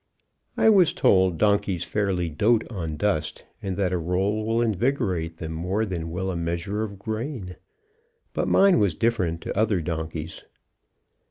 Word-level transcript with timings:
I 0.57 0.67
was 0.71 0.95
told 0.95 1.37
donkeys 1.37 1.83
fairly 1.83 2.27
dote 2.27 2.65
on 2.71 2.97
dust, 2.97 3.45
and 3.61 3.77
that 3.77 3.93
a 3.93 3.99
roll 3.99 4.43
will 4.47 4.59
invigorate 4.59 5.37
them 5.37 5.51
more 5.51 5.85
than 5.85 6.09
will 6.09 6.31
a 6.31 6.35
measure 6.35 6.81
of 6.81 6.97
grain. 6.97 7.55
But 8.33 8.47
mine 8.47 8.79
was 8.79 8.95
different 8.95 9.41
to 9.41 9.55
other 9.55 9.79
donkeys. 9.79 10.43